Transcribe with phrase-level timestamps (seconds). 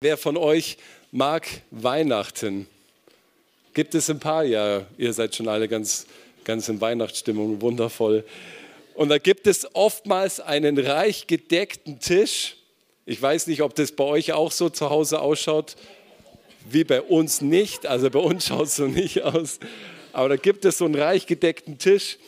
[0.00, 0.76] Wer von euch
[1.10, 2.68] mag Weihnachten?
[3.74, 4.44] Gibt es ein paar?
[4.44, 6.06] Ja, ihr seid schon alle ganz,
[6.44, 8.24] ganz in Weihnachtsstimmung, wundervoll.
[8.94, 12.54] Und da gibt es oftmals einen reich gedeckten Tisch.
[13.06, 15.74] Ich weiß nicht, ob das bei euch auch so zu Hause ausschaut,
[16.70, 17.84] wie bei uns nicht.
[17.84, 19.58] Also bei uns schaut es so nicht aus.
[20.12, 22.18] Aber da gibt es so einen reich gedeckten Tisch.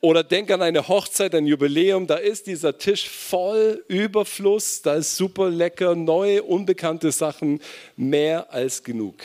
[0.00, 5.16] Oder denk an eine Hochzeit, ein Jubiläum, da ist dieser Tisch voll Überfluss, da ist
[5.16, 7.60] super lecker, neue, unbekannte Sachen,
[7.96, 9.16] mehr als genug.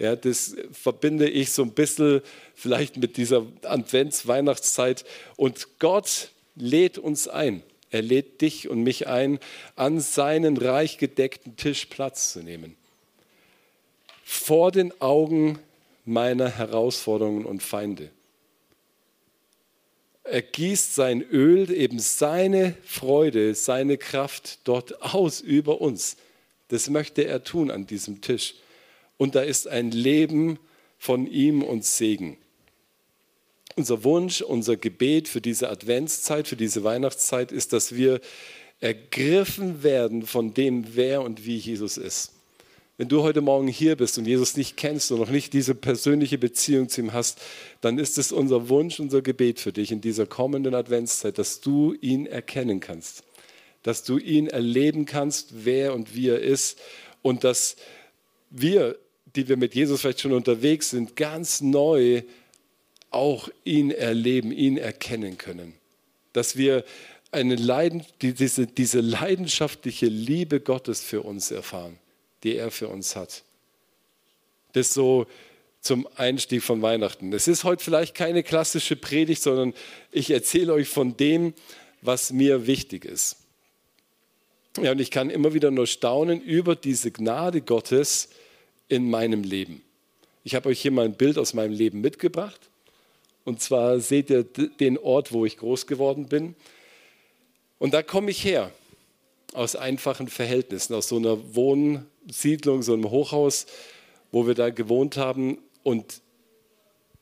[0.00, 2.22] Ja, das verbinde ich so ein bisschen
[2.54, 5.04] vielleicht mit dieser Advents-Weihnachtszeit.
[5.36, 7.62] Und Gott lädt uns ein.
[7.90, 9.38] Er lädt dich und mich ein,
[9.76, 12.76] an seinen reich gedeckten Tisch Platz zu nehmen.
[14.24, 15.58] Vor den Augen
[16.04, 18.10] meiner Herausforderungen und Feinde
[20.24, 26.16] er gießt sein Öl, eben seine Freude, seine Kraft dort aus über uns.
[26.68, 28.54] Das möchte er tun an diesem Tisch.
[29.16, 30.58] Und da ist ein Leben
[30.98, 32.36] von ihm und Segen.
[33.76, 38.20] Unser Wunsch, unser Gebet für diese Adventszeit, für diese Weihnachtszeit ist, dass wir
[38.80, 42.32] ergriffen werden von dem, wer und wie Jesus ist.
[43.00, 46.36] Wenn du heute Morgen hier bist und Jesus nicht kennst und noch nicht diese persönliche
[46.36, 47.40] Beziehung zu ihm hast,
[47.80, 51.94] dann ist es unser Wunsch, unser Gebet für dich in dieser kommenden Adventszeit, dass du
[52.02, 53.22] ihn erkennen kannst,
[53.82, 56.78] dass du ihn erleben kannst, wer und wie er ist
[57.22, 57.76] und dass
[58.50, 58.98] wir,
[59.34, 62.20] die wir mit Jesus vielleicht schon unterwegs sind, ganz neu
[63.08, 65.72] auch ihn erleben, ihn erkennen können.
[66.34, 66.84] Dass wir
[67.32, 71.98] eine Leiden, diese, diese leidenschaftliche Liebe Gottes für uns erfahren
[72.42, 73.42] die er für uns hat.
[74.72, 75.26] Das so
[75.80, 77.32] zum Einstieg von Weihnachten.
[77.32, 79.74] Es ist heute vielleicht keine klassische Predigt, sondern
[80.12, 81.54] ich erzähle euch von dem,
[82.02, 83.36] was mir wichtig ist.
[84.80, 88.28] Ja, und ich kann immer wieder nur staunen über diese Gnade Gottes
[88.88, 89.82] in meinem Leben.
[90.44, 92.60] Ich habe euch hier mal ein Bild aus meinem Leben mitgebracht.
[93.44, 96.54] Und zwar seht ihr den Ort, wo ich groß geworden bin.
[97.78, 98.70] Und da komme ich her,
[99.54, 103.66] aus einfachen Verhältnissen, aus so einer Wohn- Siedlung, so einem Hochhaus,
[104.32, 105.58] wo wir da gewohnt haben.
[105.82, 106.22] Und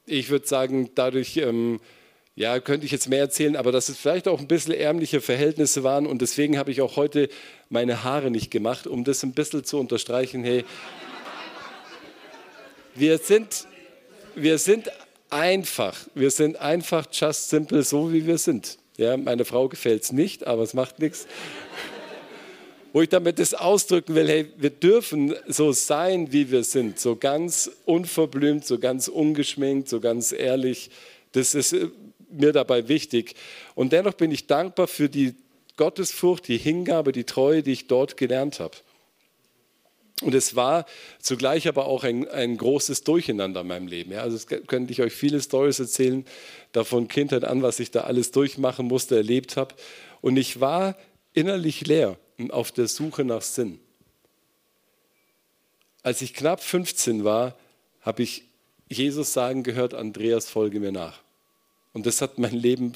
[0.06, 1.80] ich würde sagen, dadurch, ähm,
[2.34, 5.82] ja, könnte ich jetzt mehr erzählen, aber dass es vielleicht auch ein bisschen ärmliche Verhältnisse
[5.82, 6.06] waren.
[6.06, 7.28] Und deswegen habe ich auch heute
[7.68, 10.44] meine Haare nicht gemacht, um das ein bisschen zu unterstreichen.
[10.44, 10.64] Hey,
[12.94, 13.66] wir sind,
[14.34, 14.90] wir sind
[15.30, 15.96] einfach.
[16.14, 18.78] Wir sind einfach just simple, so wie wir sind.
[18.96, 21.26] Ja, meine Frau gefällt es nicht, aber es macht nichts
[22.98, 27.14] wo ich damit das ausdrücken will, hey, wir dürfen so sein, wie wir sind, so
[27.14, 30.90] ganz unverblümt, so ganz ungeschminkt, so ganz ehrlich.
[31.30, 31.90] Das ist äh,
[32.28, 33.36] mir dabei wichtig.
[33.76, 35.36] Und dennoch bin ich dankbar für die
[35.76, 38.76] Gottesfurcht, die Hingabe, die Treue, die ich dort gelernt habe.
[40.20, 40.84] Und es war
[41.20, 44.10] zugleich aber auch ein, ein großes Durcheinander in meinem Leben.
[44.10, 46.24] Ja, also es könnte ich euch viele Stories erzählen,
[46.72, 49.76] davon Kindheit an, was ich da alles durchmachen musste, erlebt habe.
[50.20, 50.96] Und ich war
[51.32, 52.18] innerlich leer
[52.50, 53.80] auf der Suche nach Sinn.
[56.02, 57.56] Als ich knapp 15 war,
[58.00, 58.44] habe ich
[58.88, 61.20] Jesus sagen gehört, Andreas, folge mir nach.
[61.92, 62.92] Und das hat mein Leben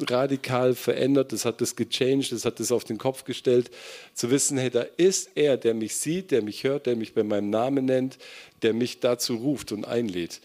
[0.00, 3.70] radikal verändert, das hat das gechanged, das hat das auf den Kopf gestellt,
[4.14, 7.22] zu wissen, hey, da ist er, der mich sieht, der mich hört, der mich bei
[7.22, 8.18] meinem Namen nennt,
[8.62, 10.40] der mich dazu ruft und einlädt.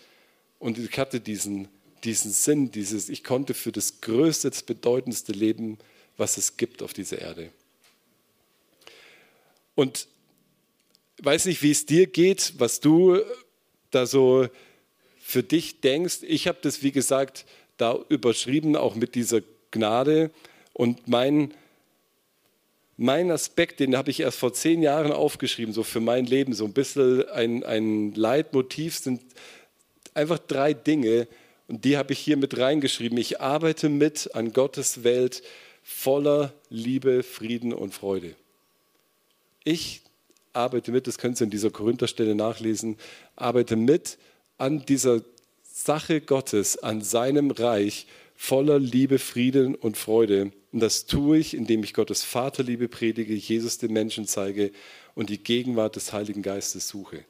[0.59, 1.67] Und ich hatte diesen,
[2.03, 5.77] diesen Sinn, dieses, ich konnte für das größte, das bedeutendste Leben,
[6.17, 7.49] was es gibt auf dieser Erde.
[9.79, 10.09] Und
[11.21, 13.21] weiß nicht, wie es dir geht, was du
[13.91, 14.49] da so
[15.21, 16.17] für dich denkst.
[16.23, 17.45] Ich habe das, wie gesagt,
[17.77, 19.39] da überschrieben, auch mit dieser
[19.71, 20.31] Gnade.
[20.73, 21.53] Und mein,
[22.97, 26.65] mein Aspekt, den habe ich erst vor zehn Jahren aufgeschrieben, so für mein Leben, so
[26.65, 29.21] ein bisschen ein, ein Leitmotiv sind
[30.13, 31.25] einfach drei Dinge.
[31.69, 33.17] Und die habe ich hier mit reingeschrieben.
[33.17, 35.41] Ich arbeite mit an Gottes Welt
[35.83, 38.35] voller Liebe, Frieden und Freude.
[39.63, 40.01] Ich
[40.53, 42.97] arbeite mit, das können Sie in dieser Korintherstelle nachlesen,
[43.35, 44.17] arbeite mit
[44.57, 45.21] an dieser
[45.63, 50.51] Sache Gottes, an seinem Reich voller Liebe, Frieden und Freude.
[50.71, 54.71] Und das tue ich, indem ich Gottes Vaterliebe predige, Jesus den Menschen zeige
[55.15, 57.25] und die Gegenwart des Heiligen Geistes suche.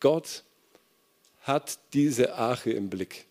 [0.00, 0.44] Gott
[1.42, 3.26] hat diese Arche im Blick.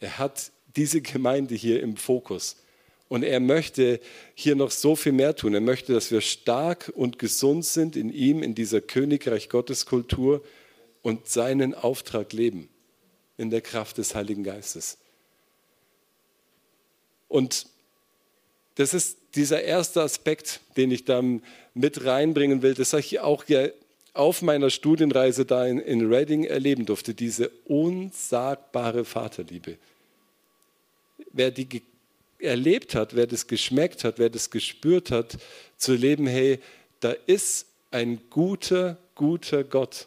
[0.00, 2.56] Er hat diese Gemeinde hier im Fokus.
[3.08, 4.00] Und er möchte
[4.34, 5.54] hier noch so viel mehr tun.
[5.54, 10.42] Er möchte, dass wir stark und gesund sind in ihm, in dieser Königreich Gottes Kultur
[11.02, 12.68] und seinen Auftrag leben
[13.36, 14.98] in der Kraft des Heiligen Geistes.
[17.28, 17.66] Und
[18.76, 21.22] das ist dieser erste Aspekt, den ich da
[21.74, 22.74] mit reinbringen will.
[22.74, 23.44] Das habe ich auch
[24.14, 29.76] auf meiner Studienreise da in, in Reading erleben durfte, diese unsagbare Vaterliebe.
[31.32, 31.82] Wer die
[32.38, 35.38] erlebt hat, wer das geschmeckt hat, wer das gespürt hat,
[35.76, 36.58] zu leben, hey,
[37.00, 40.06] da ist ein guter, guter Gott,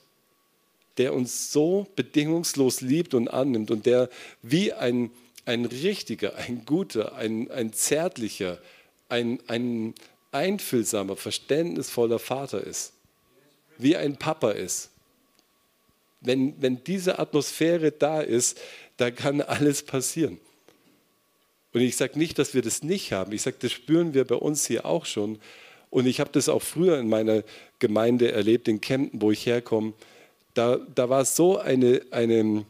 [0.98, 4.10] der uns so bedingungslos liebt und annimmt und der
[4.42, 5.12] wie ein,
[5.46, 8.60] ein richtiger, ein guter, ein, ein zärtlicher,
[9.08, 9.96] ein, ein
[10.32, 12.94] einfühlsamer, verständnisvoller Vater ist,
[13.78, 14.90] wie ein Papa ist.
[16.22, 18.60] Wenn, wenn diese Atmosphäre da ist,
[18.98, 20.38] da kann alles passieren.
[21.74, 23.32] Und ich sage nicht, dass wir das nicht haben.
[23.32, 25.40] Ich sage, das spüren wir bei uns hier auch schon.
[25.90, 27.44] Und ich habe das auch früher in meiner
[27.80, 29.94] Gemeinde erlebt, in Kempten, wo ich herkomme.
[30.54, 32.66] Da, da war so eine, eine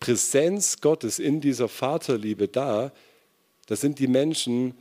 [0.00, 2.92] Präsenz Gottes in dieser Vaterliebe da.
[3.66, 4.74] Da sind die Menschen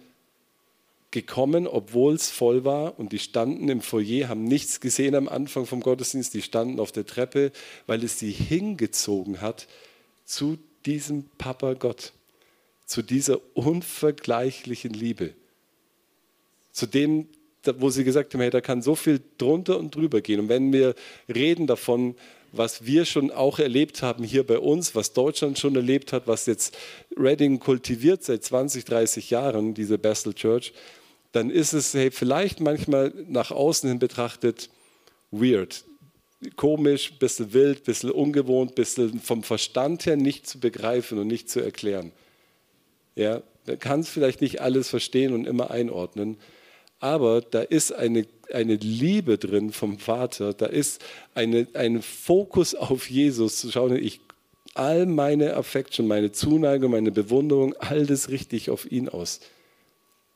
[1.11, 5.65] gekommen, obwohl es voll war und die standen im Foyer, haben nichts gesehen am Anfang
[5.65, 7.51] vom Gottesdienst, die standen auf der Treppe,
[7.85, 9.67] weil es sie hingezogen hat
[10.25, 12.13] zu diesem Papa Gott,
[12.85, 15.33] zu dieser unvergleichlichen Liebe,
[16.71, 17.27] zu dem,
[17.77, 20.41] wo sie gesagt haben, hey, da kann so viel drunter und drüber gehen.
[20.41, 20.95] Und wenn wir
[21.33, 22.15] reden davon,
[22.51, 26.45] was wir schon auch erlebt haben hier bei uns, was Deutschland schon erlebt hat, was
[26.45, 26.77] jetzt
[27.17, 30.73] Reading kultiviert seit 20, 30 Jahren, diese Bethel Church,
[31.31, 34.69] dann ist es hey, vielleicht manchmal nach außen hin betrachtet
[35.31, 35.83] weird,
[36.55, 41.17] komisch, ein bisschen wild, ein bisschen ungewohnt, ein bisschen vom Verstand her nicht zu begreifen
[41.17, 42.11] und nicht zu erklären.
[43.15, 46.37] Ja, man kann es vielleicht nicht alles verstehen und immer einordnen,
[46.99, 51.03] aber da ist eine, eine Liebe drin vom Vater, da ist
[51.35, 54.21] eine, ein Fokus auf Jesus, zu schauen, ich
[54.73, 59.41] all meine Affection, meine Zuneigung, meine Bewunderung, all das richte ich auf ihn aus.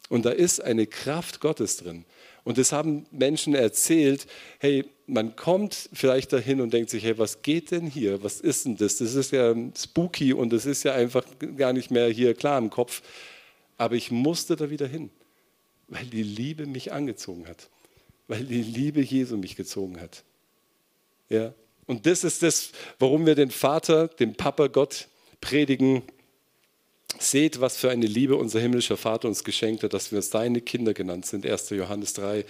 [0.10, 2.06] Und da ist eine Kraft Gottes drin.
[2.48, 4.26] Und das haben Menschen erzählt,
[4.60, 8.24] hey, man kommt vielleicht dahin und denkt sich, hey, was geht denn hier?
[8.24, 9.00] Was ist denn das?
[9.00, 11.26] Das ist ja spooky und das ist ja einfach
[11.58, 13.02] gar nicht mehr hier klar im Kopf.
[13.76, 15.10] Aber ich musste da wieder hin,
[15.90, 17.70] weil die Liebe mich angezogen hat,
[18.30, 20.24] weil die Liebe Jesu mich gezogen hat.
[21.28, 21.54] Ja?
[21.86, 25.10] Und das ist das, warum wir den Vater, den Papa Gott
[25.42, 26.02] predigen
[27.20, 30.94] Seht, was für eine Liebe unser himmlischer Vater uns geschenkt hat, dass wir seine Kinder
[30.94, 31.72] genannt sind, 1.
[31.72, 32.46] Johannes 3.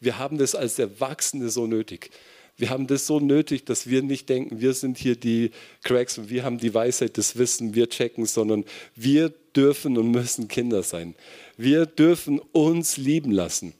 [0.00, 2.10] Wir haben das als Erwachsene so nötig.
[2.56, 5.52] Wir haben das so nötig, dass wir nicht denken, wir sind hier die
[5.84, 8.64] Cracks und wir haben die Weisheit des Wissens, wir checken, sondern
[8.96, 11.14] wir dürfen und müssen Kinder sein.
[11.56, 13.74] Wir dürfen uns lieben lassen.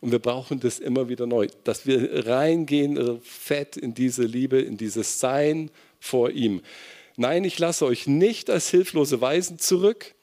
[0.00, 4.60] Und wir brauchen das immer wieder neu, dass wir reingehen, äh, fett in diese Liebe,
[4.60, 6.62] in dieses Sein vor ihm.
[7.16, 10.14] Nein, ich lasse euch nicht als hilflose Weisen zurück,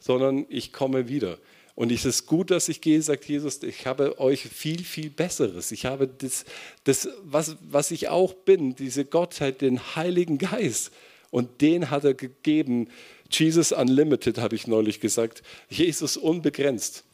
[0.00, 1.38] sondern ich komme wieder.
[1.74, 5.72] Und es ist gut, dass ich gehe, sagt Jesus, ich habe euch viel, viel Besseres.
[5.72, 6.44] Ich habe das,
[6.84, 10.92] das was, was ich auch bin, diese Gottheit, den Heiligen Geist.
[11.30, 12.88] Und den hat er gegeben.
[13.30, 15.42] Jesus Unlimited, habe ich neulich gesagt.
[15.70, 17.04] Jesus unbegrenzt.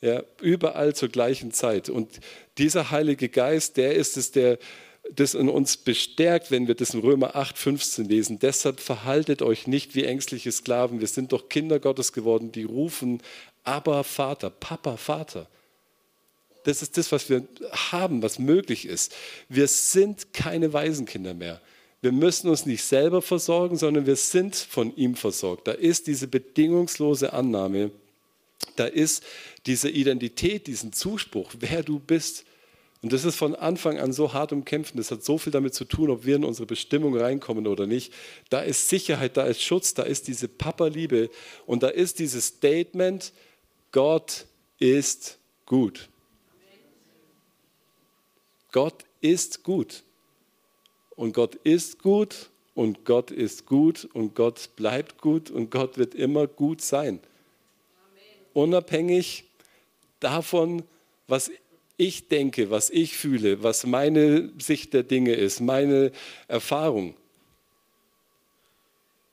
[0.00, 1.88] Ja, überall zur gleichen Zeit.
[1.88, 2.20] Und
[2.58, 4.58] dieser Heilige Geist, der ist es, der
[5.14, 8.38] das in uns bestärkt, wenn wir das in Römer 8, 15 lesen.
[8.38, 11.00] Deshalb verhaltet euch nicht wie ängstliche Sklaven.
[11.00, 13.22] Wir sind doch Kinder Gottes geworden, die rufen,
[13.64, 15.48] aber Vater, Papa, Vater.
[16.64, 17.46] Das ist das, was wir
[17.90, 19.14] haben, was möglich ist.
[19.48, 21.60] Wir sind keine Waisenkinder mehr.
[22.02, 25.68] Wir müssen uns nicht selber versorgen, sondern wir sind von ihm versorgt.
[25.68, 27.90] Da ist diese bedingungslose Annahme,
[28.76, 29.24] da ist
[29.66, 32.44] diese Identität, diesen Zuspruch, wer du bist.
[33.02, 34.98] Und das ist von Anfang an so hart umkämpfen.
[34.98, 38.12] Das hat so viel damit zu tun, ob wir in unsere Bestimmung reinkommen oder nicht.
[38.50, 41.30] Da ist Sicherheit, da ist Schutz, da ist diese Papa-Liebe
[41.64, 43.32] und da ist dieses Statement,
[43.90, 44.46] Gott
[44.78, 46.10] ist gut.
[48.70, 50.02] Gott ist gut.
[51.16, 56.14] Und Gott ist gut und Gott ist gut und Gott bleibt gut und Gott wird
[56.14, 57.20] immer gut sein.
[58.52, 59.44] Unabhängig
[60.18, 60.82] davon,
[61.26, 61.50] was
[62.00, 66.12] ich denke, was ich fühle, was meine Sicht der Dinge ist, meine
[66.48, 67.14] Erfahrung.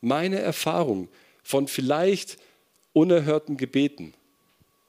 [0.02, 1.08] Meine Erfahrung
[1.44, 2.38] von vielleicht
[2.92, 4.14] unerhörten Gebeten,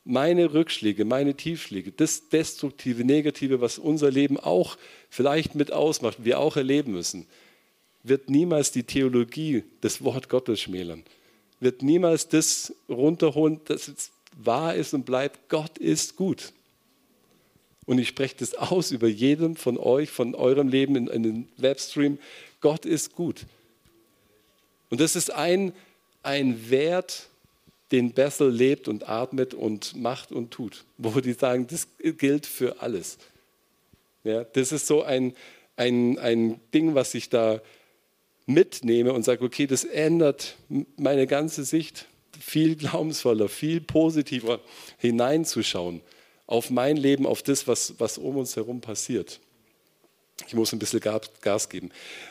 [0.05, 4.77] meine Rückschläge, meine Tiefschläge, das Destruktive, Negative, was unser Leben auch
[5.09, 7.27] vielleicht mit ausmacht, wir auch erleben müssen,
[8.03, 11.05] wird niemals die Theologie des Wort Gottes schmälern,
[11.61, 15.49] wird niemals das runterholen, das wahr ist und bleibt.
[15.49, 16.53] Gott ist gut.
[17.88, 21.49] Und ich spreche das aus über jedem von euch, von eurem Leben in, in den
[21.57, 22.18] Webstream.
[22.61, 23.47] Gott ist gut.
[24.90, 25.73] Und das ist ein,
[26.23, 27.28] ein Wert,
[27.90, 30.85] den Bessel lebt und atmet und macht und tut.
[30.99, 33.16] Wo die sagen, das gilt für alles.
[34.23, 35.35] Ja, das ist so ein,
[35.76, 37.62] ein, ein Ding, was ich da
[38.45, 40.57] mitnehme und sage, okay, das ändert
[40.99, 42.07] meine ganze Sicht,
[42.38, 44.61] viel glaubensvoller, viel positiver
[44.99, 46.02] hineinzuschauen
[46.49, 49.38] auf mein Leben, auf das, was, was um uns herum passiert.
[50.47, 51.90] Ich muss ein bisschen Gas geben.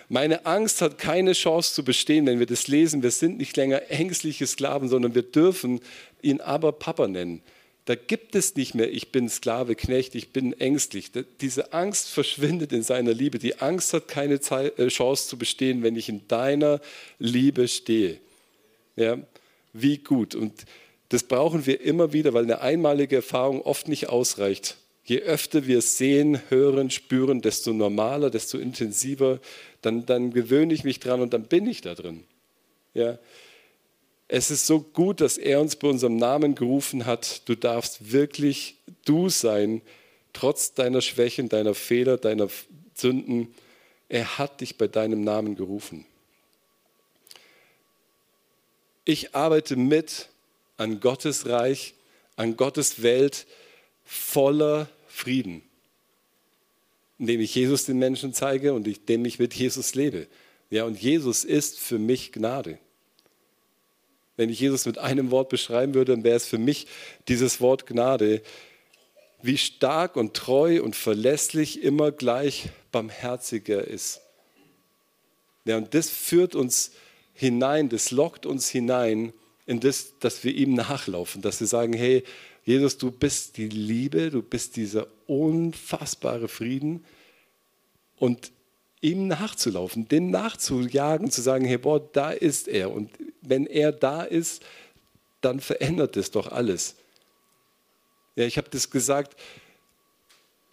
[0.10, 3.04] Meine Angst hat keine Chance zu bestehen, wenn wir das lesen.
[3.04, 5.82] Wir sind nicht länger ängstliche Sklaven, sondern wir dürfen
[6.22, 7.44] ihn aber Papa nennen.
[7.86, 11.12] Da gibt es nicht mehr, ich bin Sklave, Knecht, ich bin ängstlich.
[11.40, 13.40] Diese Angst verschwindet in seiner Liebe.
[13.40, 16.82] Die Angst hat keine äh, Chance zu bestehen, wenn ich in deiner
[17.20, 18.20] Liebe stehe.
[18.96, 19.20] Ja,
[19.74, 20.34] wie gut.
[20.34, 20.66] Und
[21.10, 24.78] das brauchen wir immer wieder, weil eine einmalige Erfahrung oft nicht ausreicht.
[25.06, 29.40] Je öfter wir sehen, hören, spüren, desto normaler, desto intensiver,
[29.82, 32.26] dann, dann gewöhne ich mich dran und dann bin ich da drin.
[32.94, 33.18] Ja.
[34.28, 37.48] Es ist so gut, dass er uns bei unserem Namen gerufen hat.
[37.48, 39.82] Du darfst wirklich du sein,
[40.34, 42.50] trotz deiner Schwächen, deiner Fehler, deiner
[42.94, 43.54] Sünden.
[44.10, 46.06] Er hat dich bei deinem Namen gerufen.
[49.06, 50.28] Ich arbeite mit
[50.78, 51.96] an Gottes Reich,
[52.36, 53.46] an Gottes Welt
[54.06, 55.64] voller Frieden,
[57.18, 60.28] indem ich Jesus den Menschen zeige und indem ich mit Jesus lebe.
[60.70, 62.78] Ja, und Jesus ist für mich Gnade.
[64.36, 66.88] Wenn ich Jesus mit einem Wort beschreiben würde, dann wäre es für mich
[67.28, 68.44] dieses Wort Gnade.
[69.42, 74.22] Wie stark und treu und verlässlich immer gleich barmherziger ist.
[75.66, 76.92] Ja, und das führt uns
[77.34, 79.34] hinein, das lockt uns hinein
[79.68, 82.24] in das, dass wir ihm nachlaufen, dass wir sagen, hey,
[82.64, 87.06] Jesus, du bist die Liebe, du bist dieser unfassbare Frieden
[88.16, 88.52] und
[89.02, 94.24] ihm nachzulaufen, dem nachzujagen, zu sagen, hey, boah, da ist er und wenn er da
[94.24, 94.64] ist,
[95.42, 96.96] dann verändert es doch alles.
[98.36, 99.40] Ja, ich habe das gesagt,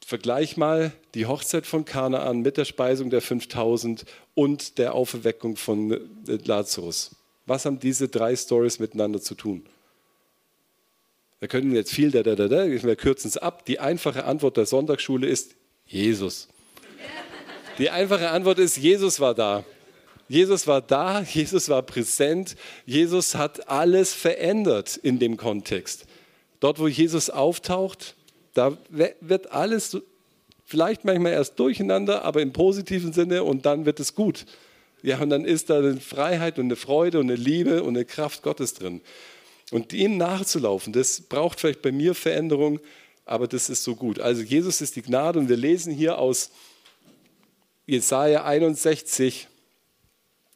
[0.05, 5.99] vergleich mal die Hochzeit von Kanaan mit der Speisung der 5000 und der Auferweckung von
[6.27, 7.17] Lazarus.
[7.47, 9.67] Was haben diese drei Stories miteinander zu tun?
[11.41, 13.67] Da können wir jetzt viel, da, da, da, da, wir kürzen es ab.
[13.67, 15.55] Die einfache Antwort der Sonntagsschule ist
[15.87, 16.49] Jesus.
[17.79, 19.65] Die einfache Antwort ist, Jesus war da.
[20.29, 26.07] Jesus war da, Jesus war präsent, Jesus hat alles verändert in dem Kontext.
[26.61, 28.15] Dort, wo Jesus auftaucht,
[28.55, 29.99] da wird alles
[30.65, 34.47] vielleicht manchmal erst durcheinander, aber im positiven Sinne und dann wird es gut.
[35.05, 38.07] Ja, und dann ist da eine Freiheit und eine Freude und eine Liebe und eine
[38.07, 39.03] Kraft Gottes drin.
[39.71, 42.81] Und ihm nachzulaufen, das braucht vielleicht bei mir Veränderung,
[43.27, 44.19] aber das ist so gut.
[44.19, 46.53] Also Jesus ist die Gnade und wir lesen hier aus
[47.85, 49.47] Jesaja 61,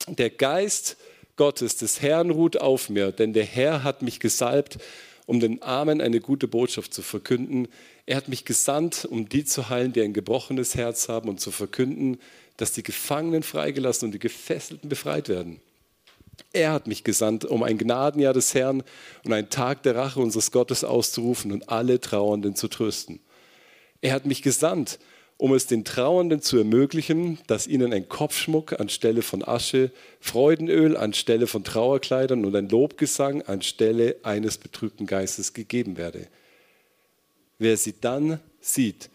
[0.06, 0.96] der Geist
[1.36, 4.78] Gottes des Herrn ruht auf mir, denn der Herr hat mich gesalbt,
[5.26, 7.68] um den Armen eine gute Botschaft zu verkünden.
[8.06, 11.50] Er hat mich gesandt, um die zu heilen, die ein gebrochenes Herz haben und zu
[11.50, 12.18] verkünden,
[12.58, 15.60] dass die Gefangenen freigelassen und die Gefesselten befreit werden.
[16.52, 18.82] Er hat mich gesandt, um ein Gnadenjahr des Herrn
[19.24, 23.20] und einen Tag der Rache unseres Gottes auszurufen und alle Trauernden zu trösten.
[24.00, 24.98] Er hat mich gesandt,
[25.36, 31.46] um es den Trauernden zu ermöglichen, dass ihnen ein Kopfschmuck anstelle von Asche, Freudenöl anstelle
[31.46, 36.26] von Trauerkleidern und ein Lobgesang anstelle eines betrübten Geistes gegeben werde.
[37.58, 39.10] Wer sie dann sieht,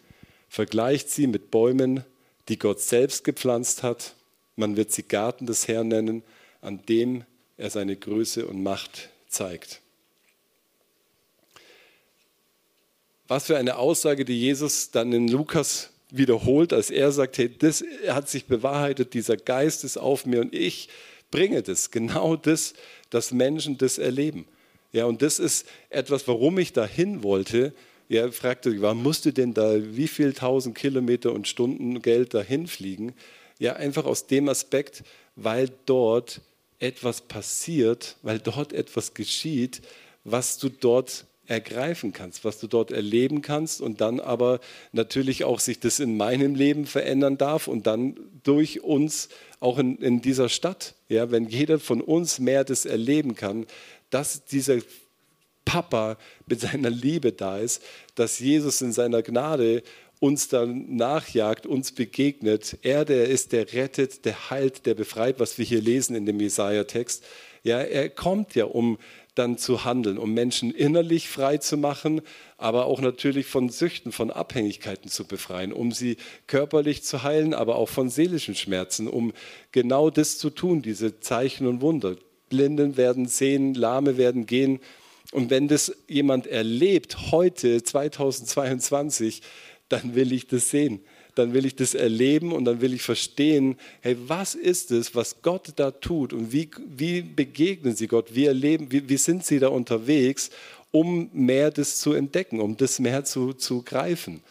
[0.47, 2.05] vergleicht sie mit Bäumen,
[2.49, 4.15] die Gott selbst gepflanzt hat.
[4.55, 6.23] Man wird sie Garten des Herrn nennen,
[6.61, 7.23] an dem
[7.57, 9.81] er seine Größe und Macht zeigt.
[13.27, 17.83] Was für eine Aussage, die Jesus dann in Lukas wiederholt, als er sagt, hey, das
[18.07, 20.89] hat sich bewahrheitet, dieser Geist ist auf mir und ich
[21.31, 22.73] bringe das, genau das,
[23.09, 24.45] dass Menschen das erleben.
[24.91, 27.73] Ja, und das ist etwas, warum ich dahin wollte.
[28.09, 32.67] Ja, fragte, warum musst du denn da wie viel tausend Kilometer und Stunden Geld dahin
[32.67, 33.13] fliegen?
[33.59, 35.03] Ja, einfach aus dem Aspekt,
[35.35, 36.41] weil dort
[36.79, 39.81] etwas passiert, weil dort etwas geschieht,
[40.25, 44.59] was du dort ergreifen kannst, was du dort erleben kannst und dann aber
[44.91, 49.29] natürlich auch sich das in meinem Leben verändern darf und dann durch uns
[49.59, 50.95] auch in, in dieser Stadt.
[51.09, 53.65] Ja, wenn jeder von uns mehr das erleben kann,
[54.09, 54.77] dass dieser
[55.65, 57.81] Papa mit seiner Liebe da ist,
[58.15, 59.83] dass Jesus in seiner Gnade
[60.19, 62.77] uns dann nachjagt, uns begegnet.
[62.81, 66.39] Er, der ist, der rettet, der heilt, der befreit, was wir hier lesen in dem
[66.39, 67.25] Jesaja-Text.
[67.63, 68.97] Ja, er kommt ja, um
[69.35, 72.21] dann zu handeln, um Menschen innerlich frei zu machen,
[72.57, 76.17] aber auch natürlich von Süchten, von Abhängigkeiten zu befreien, um sie
[76.47, 79.33] körperlich zu heilen, aber auch von seelischen Schmerzen, um
[79.71, 82.15] genau das zu tun, diese Zeichen und Wunder.
[82.49, 84.79] Blinden werden sehen, Lahme werden gehen.
[85.31, 89.41] Und wenn das jemand erlebt heute, 2022,
[89.89, 90.99] dann will ich das sehen.
[91.35, 95.41] Dann will ich das erleben und dann will ich verstehen, hey, was ist es, was
[95.41, 99.57] Gott da tut und wie, wie begegnen sie Gott, wie erleben, wie, wie sind sie
[99.57, 100.51] da unterwegs,
[100.91, 104.43] um mehr das zu entdecken, um das mehr zu, zu greifen.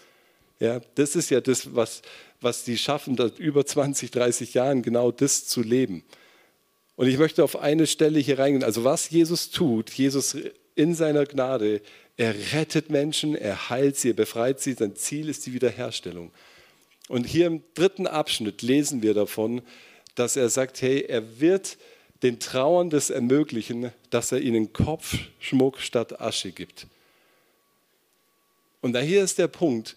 [0.58, 2.02] Ja, das ist ja das, was,
[2.40, 6.02] was die schaffen, über 20, 30 Jahren genau das zu leben.
[6.96, 8.64] Und ich möchte auf eine Stelle hier reingehen.
[8.64, 10.36] Also was Jesus tut, Jesus
[10.74, 11.80] in seiner Gnade,
[12.16, 14.74] er rettet Menschen, er heilt sie, er befreit sie.
[14.74, 16.30] Sein Ziel ist die Wiederherstellung.
[17.08, 19.62] Und hier im dritten Abschnitt lesen wir davon,
[20.14, 21.78] dass er sagt, hey, er wird
[22.22, 26.86] den Trauerndes ermöglichen, dass er ihnen Kopfschmuck statt Asche gibt.
[28.80, 29.96] Und da hier ist der Punkt,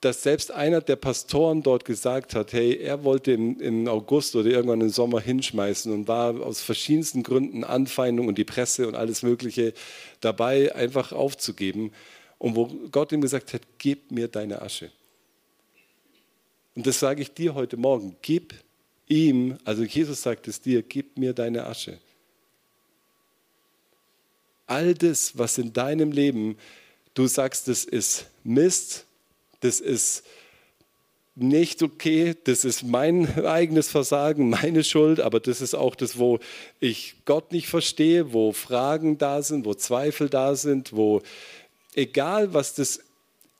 [0.00, 4.80] dass selbst einer der Pastoren dort gesagt hat, hey, er wollte im, August oder irgendwann
[4.80, 9.74] im Sommer hinschmeißen und war aus verschiedensten Gründen Anfeindung und die Presse und alles Mögliche
[10.20, 11.92] dabei, einfach aufzugeben.
[12.38, 14.92] Und wo Gott ihm gesagt hat, gib mir deine Asche.
[16.76, 18.54] Und das sage ich dir heute Morgen, gib
[19.08, 21.98] ihm, also Jesus sagt es dir, gib mir deine Asche.
[24.68, 26.56] All das, was in deinem Leben,
[27.14, 29.07] du sagst, das ist Mist,
[29.60, 30.24] das ist
[31.40, 36.40] nicht okay, das ist mein eigenes Versagen, meine Schuld, aber das ist auch das, wo
[36.80, 41.22] ich Gott nicht verstehe, wo Fragen da sind, wo Zweifel da sind, wo
[41.94, 43.00] egal was das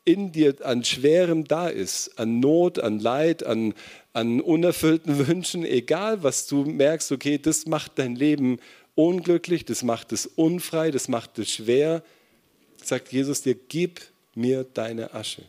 [0.05, 3.75] in dir an Schwerem da ist, an Not, an Leid, an,
[4.12, 8.59] an unerfüllten Wünschen, egal was du merkst, okay, das macht dein Leben
[8.95, 12.02] unglücklich, das macht es unfrei, das macht es schwer,
[12.83, 14.00] sagt Jesus dir, gib
[14.35, 15.43] mir deine Asche.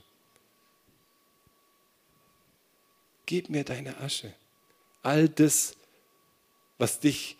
[3.30, 4.34] Gib mir deine Asche.
[5.04, 5.76] All das,
[6.80, 7.38] was dich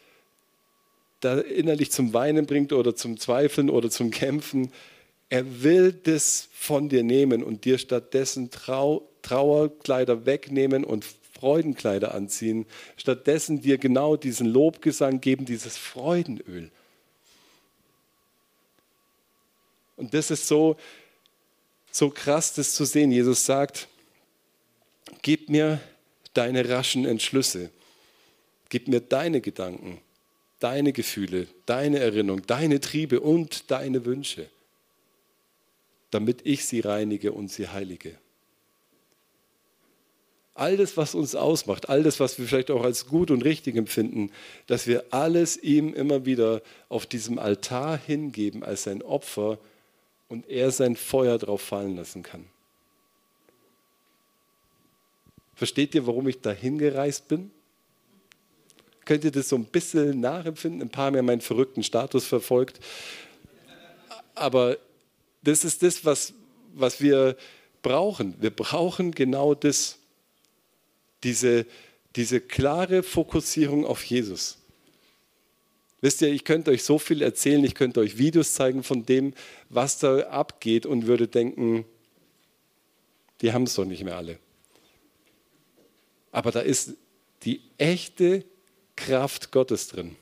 [1.20, 4.72] da innerlich zum Weinen bringt oder zum Zweifeln oder zum Kämpfen,
[5.30, 12.68] er will das von dir nehmen und dir stattdessen Trau Trauerkleider wegnehmen und Freudenkleider anziehen,
[12.96, 16.70] stattdessen dir genau diesen Lobgesang geben, dieses Freudenöl.
[19.98, 20.78] Und das ist so,
[21.92, 23.12] so krass, das zu sehen.
[23.12, 23.89] Jesus sagt,
[25.22, 25.80] Gib mir
[26.34, 27.70] deine raschen Entschlüsse.
[28.70, 30.00] Gib mir deine Gedanken,
[30.60, 34.48] deine Gefühle, deine Erinnerung, deine Triebe und deine Wünsche,
[36.12, 38.16] damit ich sie reinige und sie heilige.
[40.54, 43.78] All das, was uns ausmacht, all das, was wir vielleicht auch als gut und richtig
[43.78, 44.32] empfinden,
[44.68, 49.58] dass wir alles ihm immer wieder auf diesem Altar hingeben als sein Opfer
[50.28, 52.46] und er sein Feuer drauf fallen lassen kann.
[55.60, 57.52] Versteht ihr, warum ich da hingereist bin?
[59.04, 60.84] Könnt ihr das so ein bisschen nachempfinden?
[60.84, 62.80] Ein paar haben ja meinen verrückten Status verfolgt.
[64.36, 64.78] Aber
[65.42, 66.34] das ist das, was,
[66.74, 67.36] was wir
[67.82, 68.36] brauchen.
[68.40, 69.98] Wir brauchen genau das.
[71.26, 71.66] Diese,
[72.16, 74.60] diese klare Fokussierung auf Jesus.
[76.00, 79.34] Wisst ihr, ich könnte euch so viel erzählen, ich könnte euch Videos zeigen von dem,
[79.68, 81.84] was da abgeht und würde denken,
[83.42, 84.40] die haben es doch nicht mehr alle.
[86.32, 86.94] Aber da ist
[87.44, 88.44] die echte
[88.96, 90.16] Kraft Gottes drin.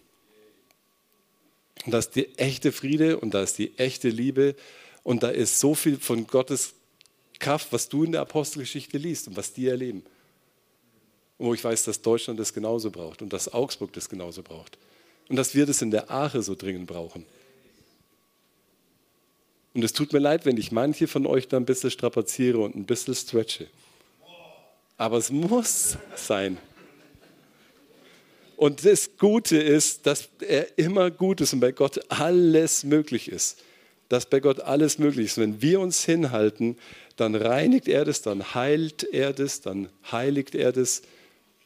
[1.85, 4.55] Und da ist die echte Friede und da ist die echte Liebe
[5.03, 6.73] und da ist so viel von Gottes
[7.39, 10.03] Kraft, was du in der Apostelgeschichte liest und was die erleben.
[11.37, 14.77] Und wo ich weiß, dass Deutschland das genauso braucht und dass Augsburg das genauso braucht.
[15.29, 17.25] Und dass wir das in der Ache so dringend brauchen.
[19.73, 22.75] Und es tut mir leid, wenn ich manche von euch da ein bisschen strapaziere und
[22.75, 23.67] ein bisschen stretche.
[24.97, 26.57] Aber es muss sein.
[28.57, 33.63] Und das Gute ist, dass er immer gut ist und bei Gott alles möglich ist.
[34.09, 35.37] Dass bei Gott alles möglich ist.
[35.37, 36.77] Wenn wir uns hinhalten,
[37.17, 41.03] dann reinigt er das, dann heilt er das, dann heiligt er das.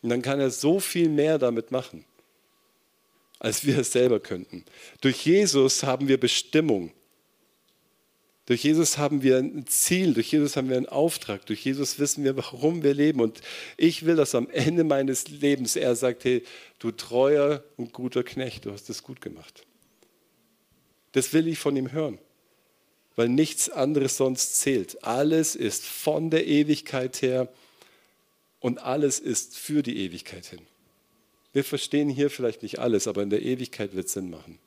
[0.02, 2.04] Und dann kann er so viel mehr damit machen,
[3.40, 4.66] als wir es selber könnten.
[5.00, 6.92] Durch Jesus haben wir Bestimmung.
[8.52, 12.26] Durch Jesus haben wir ein Ziel, durch Jesus haben wir einen Auftrag, durch Jesus wissen
[12.26, 13.22] wir, warum wir leben.
[13.22, 13.40] Und
[13.78, 16.44] ich will, dass am Ende meines Lebens er sagt, hey,
[16.78, 19.66] du treuer und guter Knecht, du hast es gut gemacht.
[21.14, 22.18] Das will ich von ihm hören,
[23.16, 25.02] weil nichts anderes sonst zählt.
[25.02, 27.48] Alles ist von der Ewigkeit her
[28.60, 30.60] und alles ist für die Ewigkeit hin.
[31.54, 34.60] Wir verstehen hier vielleicht nicht alles, aber in der Ewigkeit wird es Sinn machen.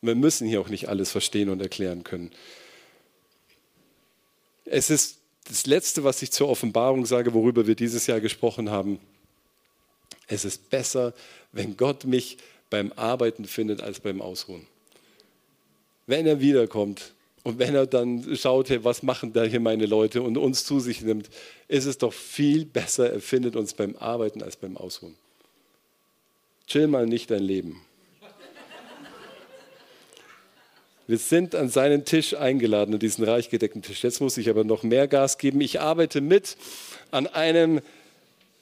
[0.00, 2.30] Wir müssen hier auch nicht alles verstehen und erklären können.
[4.64, 9.00] Es ist das Letzte, was ich zur Offenbarung sage, worüber wir dieses Jahr gesprochen haben.
[10.26, 11.14] Es ist besser,
[11.52, 12.36] wenn Gott mich
[12.70, 14.66] beim Arbeiten findet, als beim Ausruhen.
[16.08, 17.12] wenn er wiederkommt
[17.44, 20.80] und wenn er dann schaut, hey, was machen da hier meine Leute und uns zu
[20.80, 21.28] sich nimmt,
[21.68, 25.14] ist es doch viel besser, er findet uns beim Arbeiten als beim Ausruhen.
[26.66, 27.80] Chill mal nicht dein Leben.
[31.08, 34.04] Wir sind an seinen Tisch eingeladen, an diesen reich gedeckten Tisch.
[34.04, 35.62] Jetzt muss ich aber noch mehr Gas geben.
[35.62, 36.58] Ich arbeite mit
[37.10, 37.80] an einem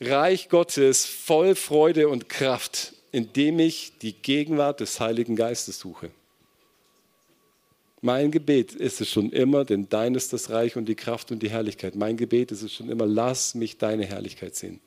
[0.01, 6.11] Reich Gottes voll Freude und Kraft, indem ich die Gegenwart des Heiligen Geistes suche.
[8.01, 11.43] Mein Gebet ist es schon immer, denn dein ist das Reich und die Kraft und
[11.43, 11.97] die Herrlichkeit.
[11.97, 14.79] Mein Gebet ist es schon immer, lass mich deine Herrlichkeit sehen.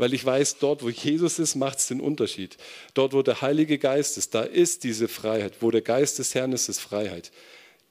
[0.00, 2.56] Weil ich weiß, dort, wo Jesus ist, macht es den Unterschied.
[2.94, 5.56] Dort, wo der Heilige Geist ist, da ist diese Freiheit.
[5.60, 7.30] Wo der Geist des Herrn ist, ist Freiheit.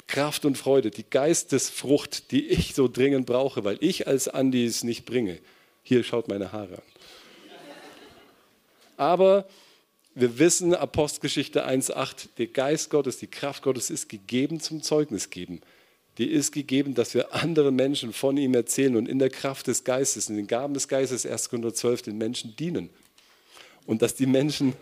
[0.08, 4.84] Kraft und Freude, die Geistesfrucht, die ich so dringend brauche, weil ich als Andi es
[4.84, 5.38] nicht bringe.
[5.84, 6.84] Hier schaut meine Haare an.
[8.98, 9.48] Aber
[10.16, 15.62] wir wissen, Apostelgeschichte 1.8, der Geist Gottes, die Kraft Gottes ist gegeben zum Zeugnis geben
[16.20, 19.86] die ist gegeben, dass wir anderen Menschen von ihm erzählen und in der Kraft des
[19.86, 21.50] Geistes, in den Gaben des Geistes, 1.
[21.50, 22.90] Korinther 12, den Menschen dienen.
[23.86, 24.74] Und dass die Menschen,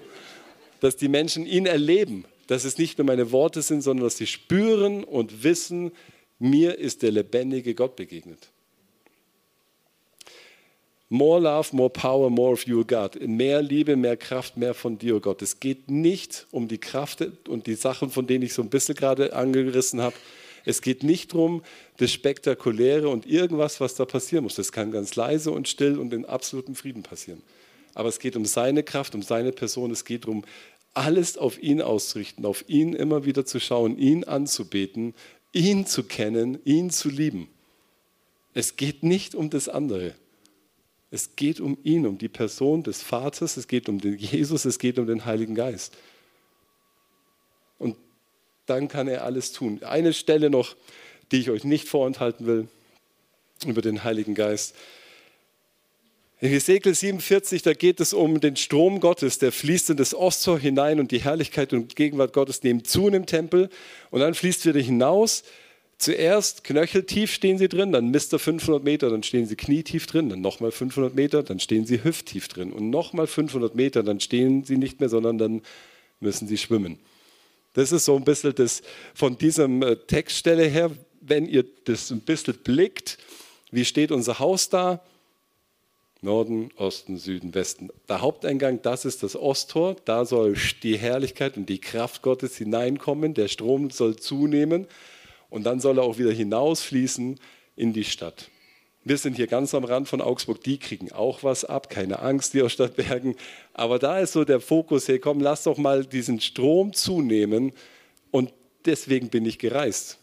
[0.79, 4.25] dass die Menschen ihn erleben, dass es nicht nur meine Worte sind, sondern dass sie
[4.25, 5.91] spüren und wissen,
[6.39, 8.49] mir ist der lebendige Gott begegnet.
[11.09, 13.15] More love, more power, more of you, God.
[13.21, 15.43] Mehr Liebe, mehr Kraft, mehr von dir, Gott.
[15.43, 18.95] Es geht nicht um die Kraft und die Sachen, von denen ich so ein bisschen
[18.95, 20.15] gerade angerissen habe,
[20.65, 21.63] es geht nicht darum,
[21.97, 24.55] das Spektakuläre und irgendwas, was da passieren muss.
[24.55, 27.41] Das kann ganz leise und still und in absolutem Frieden passieren.
[27.93, 29.91] Aber es geht um seine Kraft, um seine Person.
[29.91, 30.45] Es geht darum,
[30.93, 35.13] alles auf ihn auszurichten, auf ihn immer wieder zu schauen, ihn anzubeten,
[35.53, 37.47] ihn zu kennen, ihn zu lieben.
[38.53, 40.15] Es geht nicht um das andere.
[41.09, 44.77] Es geht um ihn, um die Person des Vaters, es geht um den Jesus, es
[44.77, 45.95] geht um den Heiligen Geist
[48.67, 49.81] dann kann er alles tun.
[49.83, 50.75] Eine Stelle noch,
[51.31, 52.67] die ich euch nicht vorenthalten will,
[53.65, 54.75] über den Heiligen Geist.
[56.39, 60.59] In Hesekiel 47, da geht es um den Strom Gottes, der fließt in das Osttor
[60.59, 63.69] hinein und die Herrlichkeit und Gegenwart Gottes nehmen zu in dem Tempel
[64.11, 65.43] und dann fließt wieder hinaus.
[65.97, 70.29] Zuerst knöcheltief stehen sie drin, dann misst er 500 Meter, dann stehen sie knietief drin,
[70.29, 74.63] dann nochmal 500 Meter, dann stehen sie hüfttief drin und nochmal 500 Meter, dann stehen
[74.63, 75.63] sie nicht mehr, sondern dann
[76.19, 76.99] müssen sie schwimmen.
[77.77, 78.81] Das ist so ein bisschen das
[79.13, 80.89] von diesem äh, Textstelle her,
[81.21, 83.19] wenn ihr das ein bisschen blickt,
[83.69, 85.03] wie steht unser Haus da?
[86.21, 87.89] Norden, Osten, Süden, Westen.
[88.09, 89.95] Der Haupteingang, das ist das Osttor.
[90.05, 93.35] Da soll die Herrlichkeit und die Kraft Gottes hineinkommen.
[93.35, 94.87] Der Strom soll zunehmen
[95.51, 97.39] und dann soll er auch wieder hinausfließen
[97.75, 98.49] in die Stadt.
[99.07, 102.53] Wir sind hier ganz am Rand von Augsburg, die kriegen auch was ab, keine Angst,
[102.53, 103.37] die aus Stadtbergen.
[103.73, 107.71] Aber da ist so der Fokus, hey komm, lass doch mal diesen Strom zunehmen
[108.31, 108.51] und
[108.83, 110.17] deswegen bin ich gereist.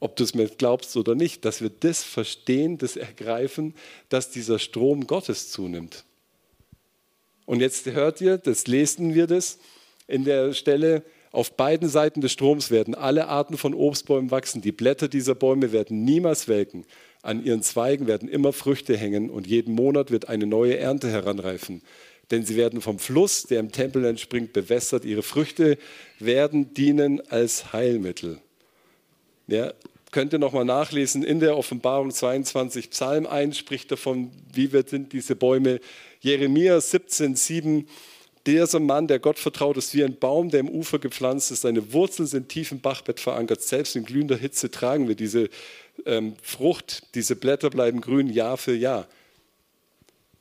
[0.00, 3.74] Ob du es mir glaubst oder nicht, dass wir das verstehen, das ergreifen,
[4.08, 6.04] dass dieser Strom Gottes zunimmt.
[7.46, 9.58] Und jetzt hört ihr, das lesen wir das
[10.08, 14.62] in der Stelle, auf beiden Seiten des Stroms werden alle Arten von Obstbäumen wachsen.
[14.62, 16.84] Die Blätter dieser Bäume werden niemals welken.
[17.24, 21.80] An ihren Zweigen werden immer Früchte hängen und jeden Monat wird eine neue Ernte heranreifen.
[22.30, 25.06] Denn sie werden vom Fluss, der im Tempel entspringt, bewässert.
[25.06, 25.78] Ihre Früchte
[26.18, 28.40] werden dienen als Heilmittel.
[29.46, 29.72] Ja,
[30.10, 32.90] könnt ihr nochmal nachlesen in der Offenbarung 22.
[32.90, 35.80] Psalm 1 spricht davon, wie wir sind diese Bäume.
[36.20, 37.88] Jeremia 17, 7.
[38.46, 41.62] Dieser Mann, der Gott vertraut, ist wie ein Baum, der im Ufer gepflanzt ist.
[41.62, 43.62] Seine Wurzeln sind tief im Bachbett verankert.
[43.62, 45.48] Selbst in glühender Hitze tragen wir diese
[46.06, 49.06] ähm, Frucht, diese Blätter bleiben grün Jahr für Jahr.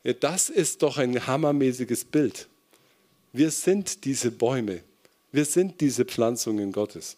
[0.04, 2.48] Ja, das ist doch ein hammermäßiges Bild.
[3.32, 4.82] Wir sind diese Bäume.
[5.32, 7.18] Wir sind diese Pflanzungen Gottes.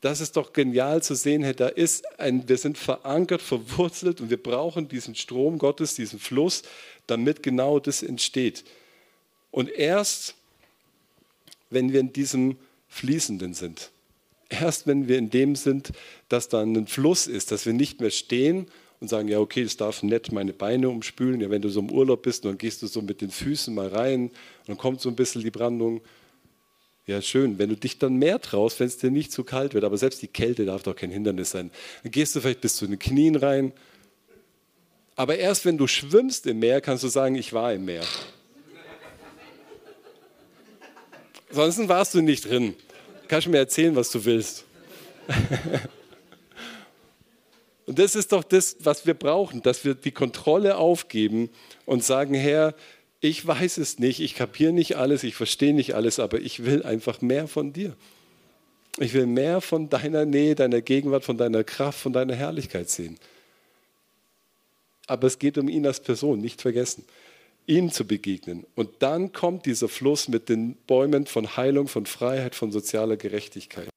[0.00, 4.42] Das ist doch genial zu sehen, da ist ein, wir sind verankert, verwurzelt und wir
[4.42, 6.62] brauchen diesen Strom Gottes, diesen Fluss,
[7.06, 8.64] damit genau das entsteht.
[9.52, 10.34] Und erst,
[11.70, 12.56] wenn wir in diesem
[12.88, 13.92] Fließenden sind,
[14.52, 15.92] erst wenn wir in dem sind,
[16.28, 18.66] dass da ein Fluss ist, dass wir nicht mehr stehen
[19.00, 21.40] und sagen, ja, okay, es darf nett meine Beine umspülen.
[21.40, 23.88] Ja, wenn du so im Urlaub bist, dann gehst du so mit den Füßen mal
[23.88, 24.32] rein und
[24.68, 26.00] dann kommt so ein bisschen die Brandung.
[27.06, 29.82] Ja, schön, wenn du dich dann mehr traust, wenn es dir nicht zu kalt wird,
[29.82, 31.72] aber selbst die Kälte darf doch kein Hindernis sein.
[32.04, 33.72] Dann gehst du vielleicht bis zu den Knien rein.
[35.16, 38.04] Aber erst wenn du schwimmst im Meer, kannst du sagen, ich war im Meer.
[41.50, 42.76] Ansonsten warst du nicht drin
[43.32, 44.66] kannst du mir erzählen, was du willst.
[47.86, 51.48] Und das ist doch das, was wir brauchen, dass wir die Kontrolle aufgeben
[51.86, 52.74] und sagen, Herr,
[53.20, 56.82] ich weiß es nicht, ich kapiere nicht alles, ich verstehe nicht alles, aber ich will
[56.82, 57.96] einfach mehr von dir.
[58.98, 63.18] Ich will mehr von deiner Nähe, deiner Gegenwart, von deiner Kraft, von deiner Herrlichkeit sehen.
[65.06, 67.06] Aber es geht um ihn als Person, nicht vergessen,
[67.66, 68.66] ihm zu begegnen.
[68.74, 73.88] Und dann kommt dieser Fluss mit den Bäumen von Heilung, von Freiheit, von sozialer Gerechtigkeit.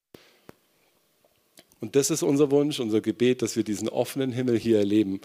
[1.80, 5.20] Und das ist unser Wunsch, unser Gebet, dass wir diesen offenen Himmel hier erleben.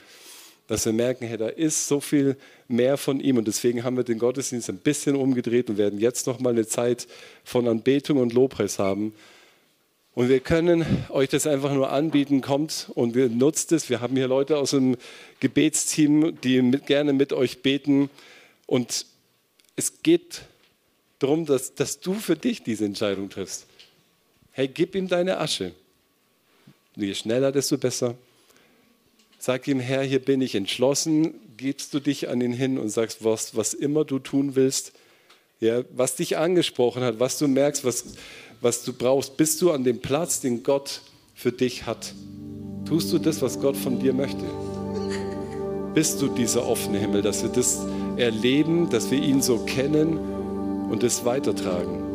[0.68, 3.38] Dass wir merken, hey, da ist so viel mehr von ihm.
[3.38, 7.08] Und deswegen haben wir den Gottesdienst ein bisschen umgedreht und werden jetzt nochmal eine Zeit
[7.44, 9.14] von Anbetung und Lobpreis haben.
[10.14, 13.90] Und wir können euch das einfach nur anbieten, kommt und wir nutzt es.
[13.90, 14.98] Wir haben hier Leute aus dem
[15.40, 18.10] Gebetsteam, die mit, gerne mit euch beten.
[18.66, 19.06] Und
[19.78, 20.42] es geht
[21.20, 23.68] darum, dass, dass du für dich diese Entscheidung triffst.
[24.52, 25.72] Hey, gib ihm deine Asche.
[26.98, 28.16] Je schneller, desto besser.
[29.40, 31.36] Sag ihm, Herr, hier bin ich entschlossen.
[31.56, 34.92] Gibst du dich an ihn hin und sagst, was, was immer du tun willst,
[35.62, 38.04] ja, was dich angesprochen hat, was du merkst, was,
[38.60, 39.38] was du brauchst.
[39.38, 41.02] Bist du an dem Platz, den Gott
[41.36, 42.14] für dich hat?
[42.86, 44.44] Tust du das, was Gott von dir möchte?
[45.94, 47.86] Bist du dieser offene Himmel, dass wir das
[48.18, 50.18] erleben, dass wir ihn so kennen
[50.90, 52.11] und es weitertragen?